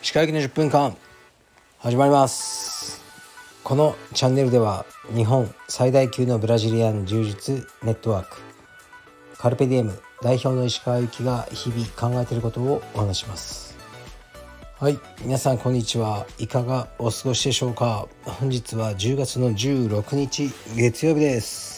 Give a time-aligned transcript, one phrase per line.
[0.00, 0.96] 石川行きの10分間
[1.78, 3.02] 始まります。
[3.62, 8.38] このチャンネルでは日本最大級のブラジリアン柔術ネットワーク
[9.36, 13.76] カルペディエム代表の石川行きが日々考えていることをお話します。
[14.78, 16.26] はい皆さんこんにちは。
[16.38, 18.08] いかがお過ごしでしょうか。
[18.24, 21.77] 本日は10月の16日月曜日です。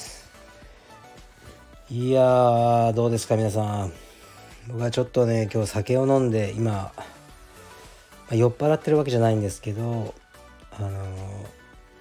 [1.93, 3.92] いやーどうですか皆さん。
[4.69, 6.92] 僕はちょっとね今日酒を飲んで今
[8.30, 10.14] 酔っ払ってるわけじゃないんですけど
[10.78, 10.88] あの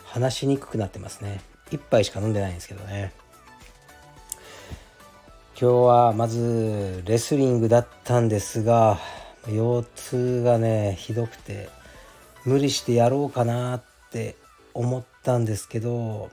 [0.04, 1.42] 話しにくくなってますね。
[1.72, 3.14] 1杯しか飲んでないんですけどね。
[5.60, 9.00] 今日はまずレスリングだったんですが
[9.48, 11.68] 腰痛がねひどくて
[12.46, 14.36] 無理してやろうかなって
[14.76, 16.30] 思ったんですけど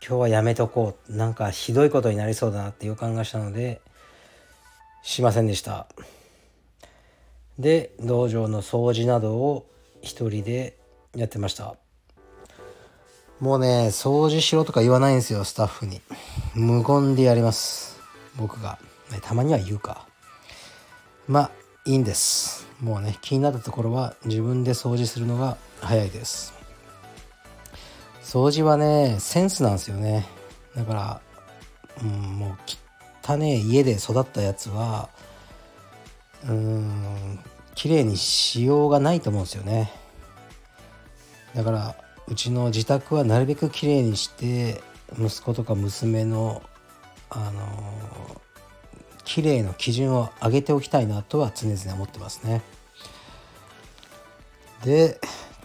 [0.00, 1.16] 今日はやめとこう。
[1.16, 3.80] なんかひどいことになりそうだなって予感がしたので
[5.02, 5.86] しませんでした。
[7.58, 9.66] で道場の掃除などを
[10.02, 10.76] 一人で
[11.14, 11.76] やってました。
[13.40, 16.00] もうね掃除しろとか言わないんですよスタッフに。
[16.54, 18.00] 無言でやります。
[18.36, 18.78] 僕が。
[19.22, 20.06] たまには言うか。
[21.28, 21.50] まあ
[21.84, 22.66] いいんです。
[22.80, 26.53] もうね気になったところは自分で掃除するのが早いです。
[28.24, 30.26] 掃除はねセンスなんですよね。
[30.74, 31.20] だから、
[32.02, 32.56] うん、もう
[33.22, 35.08] 汚ね家で育ったやつは
[36.48, 37.38] うん
[37.74, 39.92] 綺麗にしようがないと思うんですよね。
[41.54, 44.82] だからうちの自宅はなるべく綺麗にして
[45.18, 46.62] 息子とか娘の
[47.30, 48.40] あの
[49.24, 52.62] 綺麗の基準を上げておきたいなとは常々思ってますね。
[54.84, 55.20] で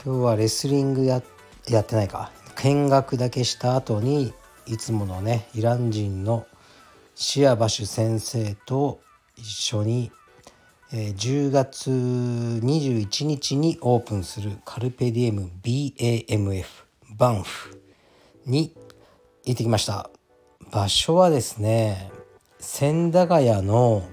[0.05, 1.21] 今日はレスリングや
[1.67, 2.31] やってないか。
[2.61, 4.33] 見学だけした後に
[4.65, 6.45] いつものねイラン人の
[7.15, 8.99] シアバシュ先生と
[9.37, 10.11] 一緒に
[10.91, 16.65] え10月21日にオープンするカルペディエム BAMF
[17.17, 17.81] バンフ
[18.45, 18.75] に
[19.45, 20.09] 行ってきました。
[20.69, 22.11] 場所はですね
[22.59, 24.03] 千駄ヶ谷の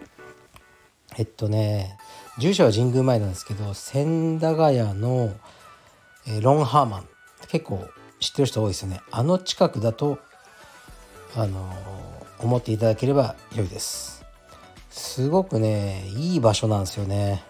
[1.19, 1.99] えっとね
[2.39, 5.35] 住所は神宮前なんですけど千駄ヶ谷の
[6.29, 7.09] えロンハーマン。
[7.49, 7.89] 結構
[8.21, 9.03] 知ってる人多いですよね。
[9.11, 10.19] あの近くだと
[11.35, 11.73] あの
[12.39, 14.25] 思っていただければ良いです。
[14.91, 17.43] すごくねいい場所なんですよね。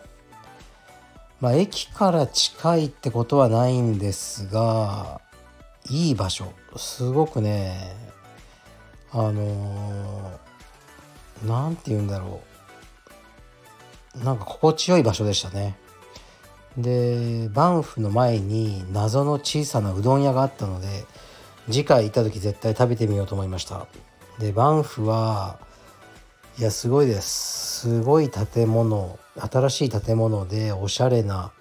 [1.40, 5.20] まあ駅から近いってことはないんですが
[5.88, 6.52] いい場所。
[6.76, 7.94] すごくね
[9.12, 10.38] あの
[11.46, 12.40] 何て言うんだろ
[14.20, 14.24] う。
[14.24, 15.76] なんか心地よい場所でしたね。
[16.76, 20.86] でバンフの前に謎の小さなうどん屋があったので
[21.66, 23.86] 次回行った時絶対食べてみようと思いました。
[24.38, 25.58] でバンフは
[26.58, 27.80] いやすごいです。
[27.80, 31.52] すごい建物新しい建物でおしゃれな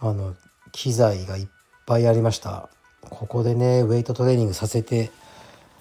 [0.00, 0.34] あの
[0.72, 1.46] 機材がいっ
[1.86, 2.68] ぱいありました。
[3.02, 5.10] ここでねウェイトトレーニングさせて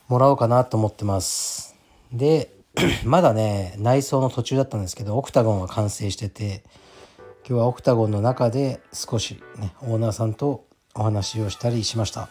[0.08, 1.76] もらおうかなと思ってます。
[2.12, 2.54] で
[3.06, 6.64] まだね内装の途中だったんですけどオクタゴンは完成してて
[7.46, 10.66] 今日はオクタゴンの中で少しねオーナーさんと
[10.96, 12.30] お話をしたりしました、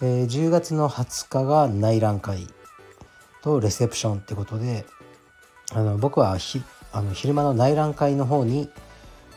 [0.00, 2.46] えー、10月の20日が内覧会
[3.42, 4.86] とレセプションってことで
[5.72, 8.70] あの僕はひあの昼間の内覧会の方に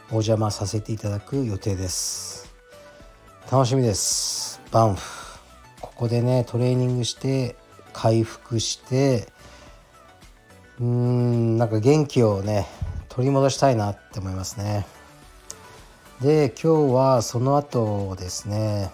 [0.10, 2.54] お邪魔させていただく予定です。
[3.52, 4.62] 楽しみです。
[4.72, 5.40] バンフ。
[5.82, 7.56] ここでねトレーニングして
[7.94, 9.28] 回復して
[10.80, 12.68] うーんなんか元気をね
[13.18, 14.86] 取り戻したいなって思いますね
[16.22, 18.92] で今日はその後ですね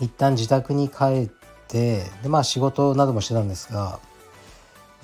[0.00, 1.30] 一旦自宅に帰っ
[1.68, 4.00] てでまあ仕事などもしてたんですが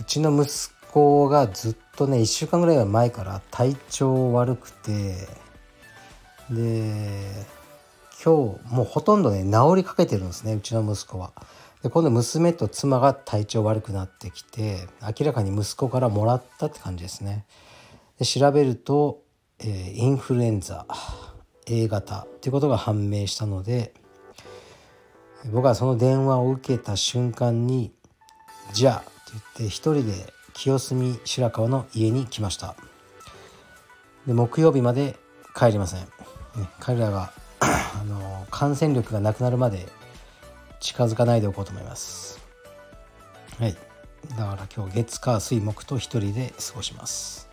[0.01, 0.51] うちの息
[0.91, 5.29] 子がずっとね1週間ぐらい前から体調悪くて
[6.51, 7.47] で
[8.25, 11.31] 今日もうほとんどね治りかけてるんですねうちの息子は。
[11.85, 17.45] で今度娘と妻が体調悪くなってきて明らかに息子からもらったって感じですね。
[18.23, 19.23] 調べると、
[19.59, 20.87] えー、インフルエンザ
[21.67, 23.95] A 型っていうことが判明したので
[25.53, 27.93] 僕はその電話を受けた瞬間に
[28.73, 32.77] 「じゃあ」って言って一人で清澄白河の家に来ました。
[34.27, 35.19] で木曜日まで
[35.55, 36.07] 帰りません、ね、
[36.81, 39.87] 彼らがあの感染力がなくなるまで
[40.81, 42.41] 近づかないでおこうと思います。
[43.59, 43.77] はい。
[44.31, 47.44] だから今日月火水木と一人で過ごします、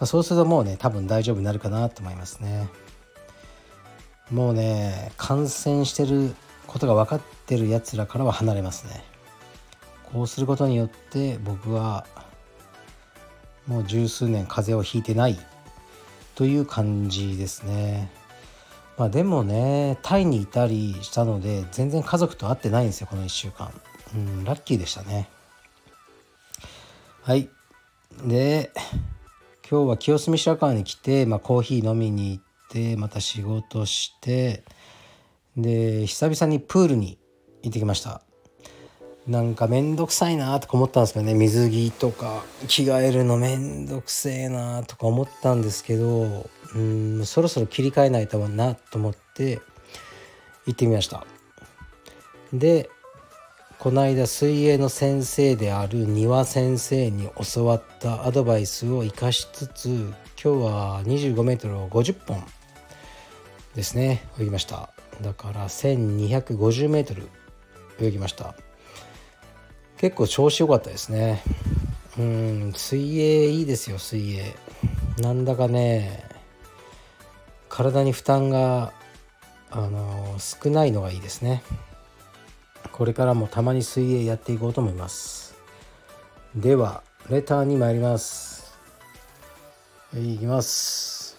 [0.00, 2.68] あ、そうするともうね多分大丈夫になるかなと思いますね
[4.30, 6.34] もうね感染してる
[6.66, 9.04] ことが分かってるやつらからは離れますね
[10.04, 12.06] こうすることによって僕は
[13.66, 15.38] もう十数年風邪をひいてない
[16.34, 18.10] という感じですね。
[18.96, 23.72] まあでもねタイにいたりしたので全然家族と会ってないんですよこの1週間。
[24.14, 25.28] うん、ラッキーでしたね。
[27.22, 27.48] はい。
[28.24, 28.70] で、
[29.68, 34.62] 今日は清澄白河に来て、まあ、コーヒー飲みに行って、また仕事して、
[35.56, 37.18] で、久々にプールに
[37.64, 38.22] 行ってきました。
[39.26, 49.60] なんかめんどくさいなとか思ったんですけどね、水着とか着替えるのめんどくせえなとか思ったんですけど、うん、そろそろ切り替えないとなと思って
[50.66, 51.26] 行ってみました。
[52.52, 52.88] で、
[53.78, 59.88] この間水泳の先生である丹羽先生に教わったアドバイスを生かしつつ
[60.42, 62.42] 今日は 25m を50本
[63.74, 64.90] ですね泳ぎました。
[65.22, 67.28] だから 1250m
[68.00, 68.54] 泳ぎました。
[69.98, 71.42] 結構調子良かったですね。
[72.18, 74.54] うん水泳いいですよ水泳。
[75.18, 76.24] なんだかね
[77.68, 78.92] 体に負担が
[79.70, 81.62] あの少ないのがいいですね。
[82.92, 85.56] これからもたまに水泳やっていこうと思います。
[86.54, 88.78] ではレターに参ります。
[90.14, 91.38] いきます。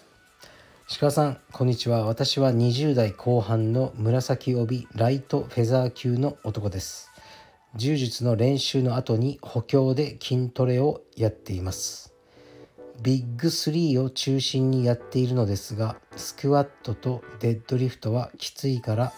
[1.00, 2.06] 鹿さんこんにちは。
[2.06, 7.10] 私は20代後半の紫帯ライトフェザー級の男です。
[7.74, 12.14] 柔術の練習の後に補強で筋トレをやっています。
[13.00, 19.12] ビッグ3を中心にやっているのですがスクワットとデッドリフトはきついから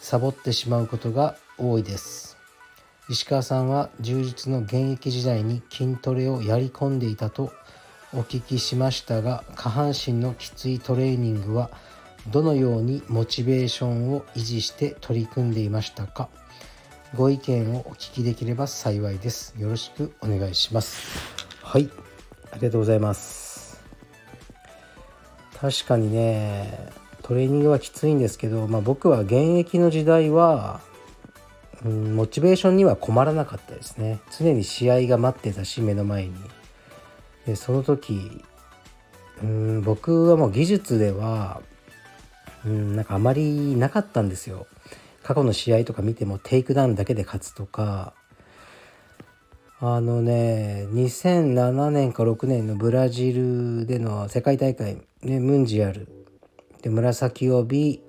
[0.00, 2.36] サボってしまうことが多いです。
[3.08, 7.52] 石川さんは充実の現役時代に筋トレをやり込んでいたと
[8.12, 11.70] お聞きしましたが下半身のきついトレーニングは
[12.28, 16.28] どのようにモチベーションを維持して取り組んでいましたか？
[17.14, 19.54] ご意見をお聞きできれば幸いです。
[19.56, 21.46] よろしくお願いします。
[21.62, 21.88] はい。
[22.50, 23.80] ありがとうございます。
[25.56, 26.90] 確かにね
[27.22, 30.80] トレーニングはきついんですけど、まあ、僕は現役の時代は
[31.86, 34.18] うん、モチベーションには困らなかったですね。
[34.36, 36.34] 常に試合が待ってたし目の前に。
[37.46, 38.42] でその時
[39.40, 41.62] うん僕はもう技術では
[42.64, 44.66] うんなんかあまりなかったんですよ。
[45.22, 48.12] 過去の試合とか見てもテイクダウンだけで勝つとか。
[49.78, 56.08] あのね2007年か6年のブラジルでの世界大会、ね、ムンジアル。
[56.82, 58.02] で紫帯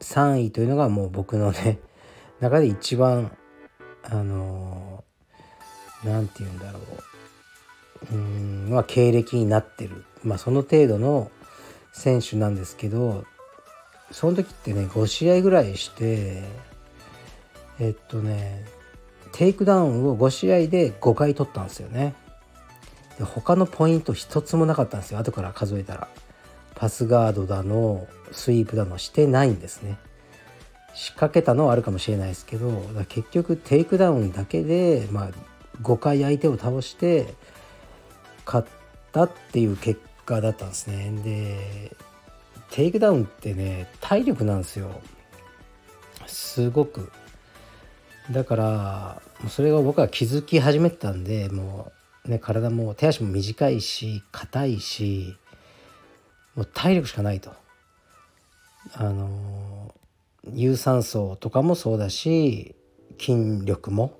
[0.00, 1.78] 3位というのがもう僕のね
[2.40, 3.30] 中で一番
[4.02, 5.04] あの
[6.04, 6.80] 何て言うんだろ
[8.10, 8.14] う。
[8.14, 10.04] うんまあ経歴になってる。
[10.24, 11.30] まあその程度の
[11.92, 13.24] 選手なんですけど
[14.10, 16.42] その時ってね5試合ぐらいして
[17.78, 18.64] えっとね
[19.32, 22.14] テイクダウンを5試合で5回取ったんですよね。
[23.18, 25.18] で他のポイント一つもなかったんですよ。
[25.18, 26.08] 後から数えたら。
[26.74, 29.98] パスガードだのスイープだのしてないんですね。
[30.94, 35.30] 仕掛けたのはあるかもしれないですけど結局テイクダウンだけで、まあ、
[35.82, 37.34] 5回相手を倒して
[38.44, 38.68] 勝っ
[39.12, 41.12] たっていう結果だったんですね。
[41.24, 41.96] で
[42.70, 45.00] テイクダウンってね体力なんですよ。
[46.26, 47.10] すごく。
[48.30, 51.92] だからそれが僕は気づき始めてたんでも
[52.26, 55.36] うね体も手足も短いし硬いし
[56.54, 57.52] もう体力しかないと。
[58.94, 59.69] あの
[60.52, 62.74] 有酸素とかもそうだし
[63.18, 64.18] 筋力も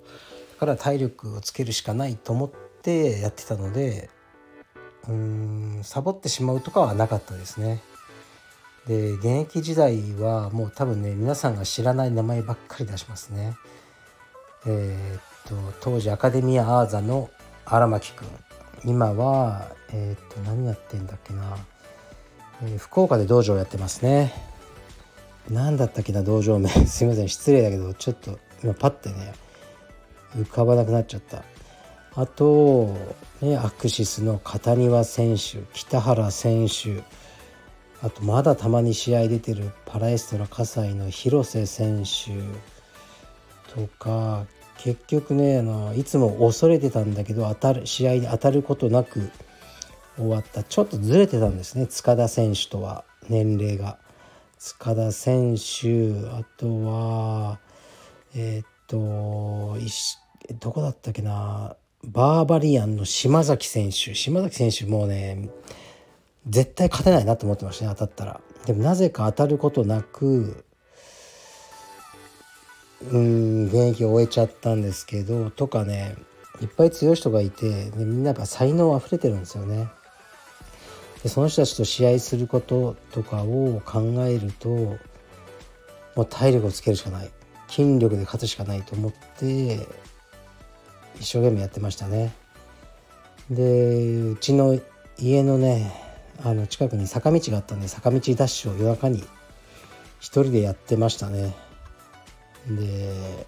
[0.54, 2.50] だから体力をつけるしかないと思っ
[2.82, 4.10] てやってたので
[5.08, 7.82] うんサボってしまうとかはなかったですね。
[8.86, 13.56] で現役時代はもう多分ね皆さんが知らない名前ばっかり出しますね。
[14.66, 15.22] えー、っ
[15.72, 17.30] と当時アカデミア・アーザの
[17.64, 18.26] 荒牧くん
[18.84, 21.56] 今はえー、っと何やってんだっけな、
[22.62, 24.49] えー、福岡で道場やってますね。
[25.50, 29.34] 何だったっけな道場名 すいません失礼だけどちょっと今パッてね
[30.36, 31.42] 浮かばなくなっちゃった。
[32.14, 32.96] あと、
[33.40, 37.02] ね、アクシスの片庭選手北原選手。
[38.02, 42.30] あとまだたまに試合出てるパラエストラ葛西の広瀬選手。
[43.74, 44.46] とか
[44.78, 49.30] 結局ねあのいつも恐れてたんだけど当たる試合に当たることなく
[50.16, 50.62] 終わった。
[50.62, 53.98] ちょっとずれてたんですね塚田選手とは年齢が。
[54.62, 57.58] 塚田選手あとは
[58.34, 59.78] えー、っと
[60.60, 61.76] どこだったっけな。
[62.04, 64.14] バーバリアンの島崎選手。
[64.14, 65.48] 島崎選手もうね
[66.46, 68.40] 絶対勝てないなと思ってましたね当たったら。
[68.66, 70.62] でもなぜか当たることなく
[73.10, 76.16] うん現役を終えちゃったんですけどとかね
[76.60, 79.88] いっぱい強い人がいてでみんなやっぱ才能あふれてるんですよね。
[81.22, 84.98] でその人たちと試合することとかを考えるとも
[86.16, 87.30] う体力をつけるしかない
[87.68, 89.86] 筋力で勝つしかないと思って
[91.20, 92.32] 一生懸命やってましたね。
[93.50, 94.78] でうちの
[95.18, 95.92] 家のね
[96.42, 99.22] あの近くに坂道があったんで坂道ダッシュを夜中に
[100.20, 101.54] 一人でやってましたね。
[102.68, 103.46] で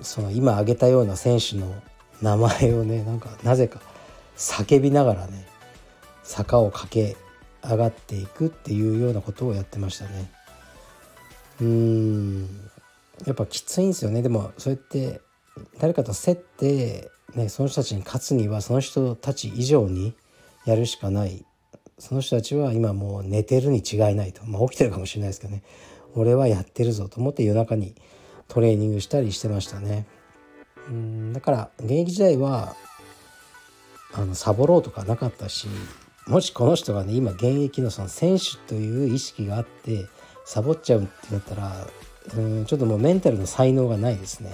[0.00, 1.72] その今挙げたような選手の
[2.22, 3.80] 名前をねなんかなぜか
[4.36, 5.46] 叫びながらね
[6.22, 7.16] 坂を駆け
[7.62, 10.30] 上がっていくっていうようなことをやってましたね。
[11.60, 12.46] うん。
[13.26, 14.22] やっぱきついんですよね。
[14.22, 15.20] でもそうやって
[15.78, 20.14] 誰かと競って、ね、その人たちに勝つにはその人たち以上に
[20.64, 21.44] やるしかない。
[21.98, 25.62] その人たちは今もう寝てるに違いないと、まあ、起きてるかもしれないですけどね。
[26.14, 27.94] 俺はやってるぞと思って夜中に
[28.48, 30.06] トレーニングしたりしてましたね。
[30.88, 31.32] うん。
[31.34, 32.74] だから現役時代は
[34.12, 35.68] あのサボろうとかなかったし
[36.30, 40.06] もしこの人がね今現役のその選手という意識があって
[40.44, 41.86] サボっちゃうってなったら
[42.36, 44.52] うんちょっともうメンタルの才能がないですね。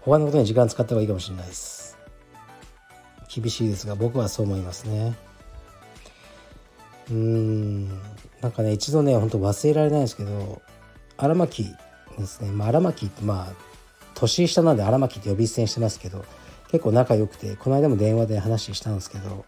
[0.00, 1.98] 他のことに時間使った方がいいかもしれないです。
[3.28, 5.14] 厳しいですが僕はそう思いますね。
[7.10, 7.88] うーん
[8.40, 10.62] なんかね一度ねほんと忘れられないんですけど
[11.18, 11.64] 荒牧
[12.18, 13.52] ですね、まあ、荒牧ってまあ
[14.14, 16.24] 年下なんで荒牧って呼び捨てにしてますけど
[16.70, 19.44] 結構仲良くてこの間も電話で話したんですけど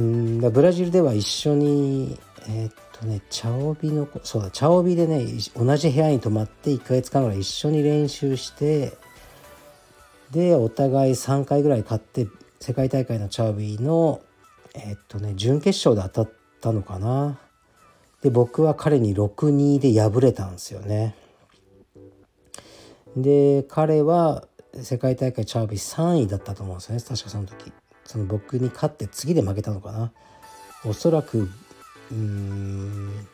[0.00, 8.94] うんブラジルでは一緒にえー、っとね茶帯のそうだ茶帯でね同じ部屋に泊まって1ヶ月間ぐらい一緒に練習して
[10.30, 12.26] でお互い3回ぐらい勝って
[12.60, 14.22] 世界大会の茶帯の
[14.74, 17.38] えー、っとね準決勝で当たったのかな。
[18.22, 21.14] で僕は彼に6-2で敗れたんですよね。
[23.16, 27.72] で彼は世界大会チャービー3位だったと思うんですよね確かその時。
[28.10, 30.10] その僕に勝って次で負けたのかな。
[30.84, 31.48] おそらく
[32.10, 33.28] うん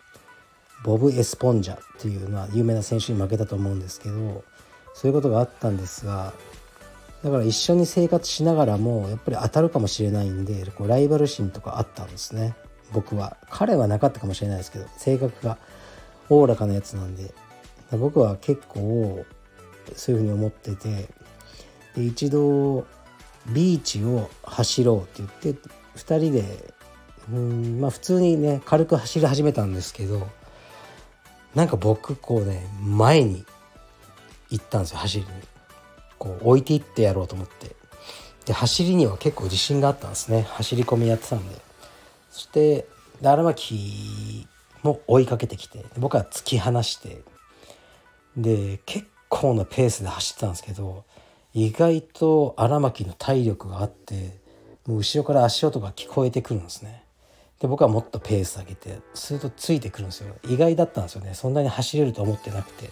[0.85, 4.45] ボブ・エスポンジャっていうのは有名な選手に負けたと思うんですけど
[4.93, 6.35] そういうことがあったんですが
[7.25, 12.55] だから一緒に生活しながらもやっぱり当たるかもしれないんでこうライバル心とかあったんですね。
[12.93, 13.39] 僕は。
[13.49, 15.57] 彼はなかったかもしれないですけど性格が
[16.29, 17.33] おおらかなやつなんで。
[17.93, 19.25] 僕は結構
[19.95, 21.09] そういうふうに思ってて
[21.95, 22.87] で一度
[23.53, 26.75] ビーチを走ろうって言って2人で
[27.31, 30.27] うんまあ普通にね軽く走り始めたんですけど
[31.55, 33.45] なんか僕こうね前に
[34.51, 35.31] 行ったんですよ走りに。
[36.19, 37.75] こう置いていってやろうと思って。
[38.47, 40.43] で走りには結構自信があったんですね。
[40.43, 41.57] 走り込みやってたんで。
[42.31, 42.87] そして
[43.23, 44.47] 荒牧
[44.83, 47.23] も追いかけてきて僕は突き放して。
[48.37, 51.05] で結構なペースで走ってたんですけど
[51.57, 54.37] 意外と荒牧の体力があって
[54.87, 57.03] もう後ろから足音が聞こえてくるんですね。
[57.59, 60.35] で僕はもっとペース上げてするとついてくるんですよ。
[60.47, 61.33] 意外だったんですよね。
[61.33, 62.91] そんなに走れると思ってなくて。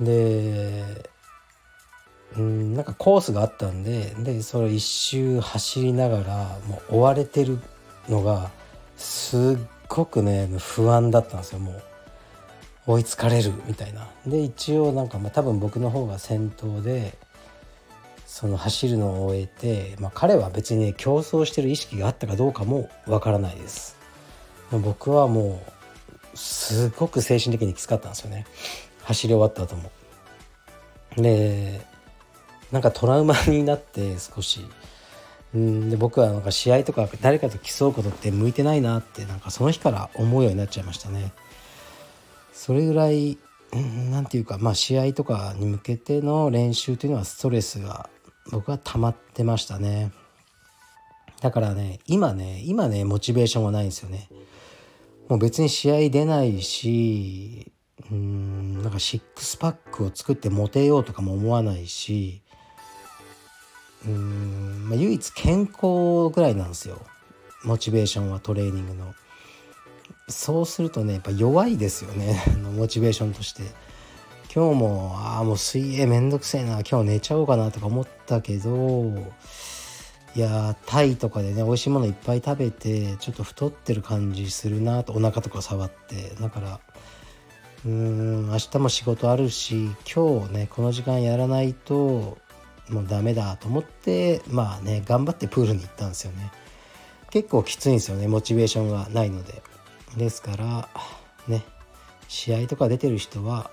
[0.00, 1.10] で
[2.36, 7.58] うんなんかコースがあったんででそれ一周走りながらもう追われてる
[8.08, 8.52] のが
[8.96, 9.40] すっ
[9.88, 11.58] ごくね不安だったんですよ。
[11.58, 11.82] もう
[12.86, 14.08] 追いつかれるみたいな。
[14.26, 17.16] で一応なんかまあ多分僕の方が先頭で
[18.34, 23.96] その走るのを終えて、まあ、彼は別に、競争してる意識があったかどうかもわからないです。
[24.72, 25.62] 僕はも
[26.34, 28.44] うすごく精神的にきつかったんですよね。
[29.04, 29.92] 走り終わった後も。
[31.16, 31.80] で
[32.72, 34.66] なんかトラウマになって少し。
[35.54, 41.32] うんで僕はなんか試合とか誰かと競うことって向いてないなってなんかその日から思うようになっちゃいましたね。
[42.54, 43.36] それぐらい
[44.10, 48.08] 何て言うかまあ試合とかに向けての練習というのはストレスが
[48.50, 50.12] 僕は溜まってましたね。
[51.40, 54.28] だからね今ね今ねモチベーションはないんですよね。
[55.28, 57.72] もう別に試合出ないし
[58.10, 62.42] うんなんかシックスパックを作ってモテようとかも思わないし
[64.06, 67.00] うん、まあ、唯一健康ぐらいなんですよ。
[67.64, 69.14] モチベーションはトレーニングの。
[70.28, 72.42] そうするとねやっぱ弱いですよね。
[72.76, 73.62] モチベーションとして。
[74.54, 76.82] 今日もああもう水泳めんどくせえな。
[76.88, 79.12] 今日寝ちゃおうかなとか思ったけど
[80.36, 86.36] いやタイとかでね美味しいものいっぱい食べてちょっと太ってる感じするなとお腹とか触って。
[86.40, 86.80] だから
[87.84, 92.38] うーん明日も仕事あるし今日ねこの時間やらないと
[92.88, 96.52] もうダメだと思ってまあね頑張ってプールに行ったんですよね。
[97.30, 99.73] 結構きついんですよねモチベーションがないので。
[100.16, 100.88] ですから
[101.48, 101.62] ね
[102.28, 103.70] 試合とか出てる人は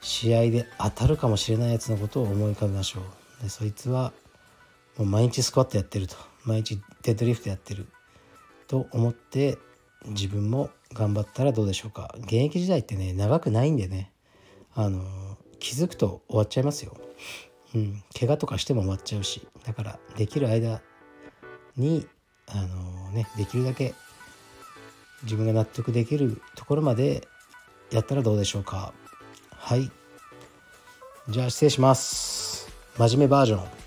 [0.00, 3.42] 試合で当たるかもしれないやつのことを思い浮かべましょう。
[3.42, 4.12] でそいつは
[4.98, 6.16] もう毎日スクワットやってると。
[6.44, 7.86] 毎日デッドリフトやってる。
[8.68, 9.58] と思って
[10.06, 12.14] 自分も頑張ったらどうでしょうか。
[12.18, 14.12] 現役時代ってね長くないんでね。
[14.74, 15.02] あの
[15.58, 16.94] 気づくと終わっちゃいますよ。
[17.74, 18.02] うん。
[18.18, 19.48] 怪我とかしても終わっちゃうし。
[19.64, 20.82] だからできる間
[21.76, 22.06] に
[22.48, 23.94] あのねできるだけ
[25.24, 27.26] 自分が納得できるところまで
[27.90, 28.92] やったらどうでしょうか。
[29.50, 29.90] はい。
[31.28, 32.68] じゃあ失礼します。
[32.96, 33.83] 真面目バージョン。